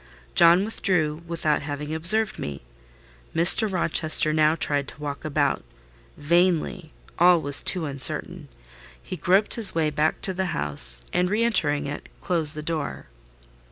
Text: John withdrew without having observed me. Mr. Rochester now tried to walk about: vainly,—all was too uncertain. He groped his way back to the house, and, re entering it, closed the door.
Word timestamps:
John 0.33 0.65
withdrew 0.65 1.21
without 1.27 1.61
having 1.61 1.93
observed 1.93 2.39
me. 2.39 2.63
Mr. 3.35 3.71
Rochester 3.71 4.33
now 4.33 4.55
tried 4.55 4.87
to 4.87 4.99
walk 4.99 5.23
about: 5.23 5.63
vainly,—all 6.17 7.39
was 7.39 7.61
too 7.61 7.85
uncertain. 7.85 8.47
He 8.99 9.15
groped 9.15 9.53
his 9.53 9.75
way 9.75 9.91
back 9.91 10.19
to 10.21 10.33
the 10.33 10.45
house, 10.57 11.05
and, 11.13 11.29
re 11.29 11.43
entering 11.43 11.85
it, 11.85 12.09
closed 12.19 12.55
the 12.55 12.63
door. 12.63 13.09